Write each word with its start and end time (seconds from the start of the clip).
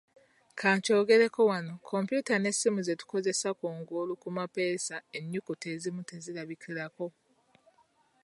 Ka 0.59 0.69
nkyogereko 0.75 1.41
wano 1.51 1.73
kompyuta 1.89 2.33
n'essimu 2.39 2.79
ze 2.87 2.93
tukozesa 2.99 3.49
kungulu 3.59 4.13
ku 4.21 4.27
mapeesa 4.37 4.95
ennyukuta 5.17 5.65
ezimu 5.75 6.01
tezirabikirako. 6.09 7.07